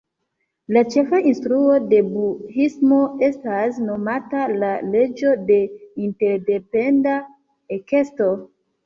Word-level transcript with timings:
La 0.75 0.81
ĉefa 0.93 1.17
instruo 1.31 1.73
de 1.91 1.99
budhismo 2.13 3.01
estas 3.27 3.77
nomata 3.89 4.47
"la 4.63 4.71
leĝo 4.95 5.35
de 5.51 5.59
interdependa 6.07 7.15
ekesto". 7.77 8.31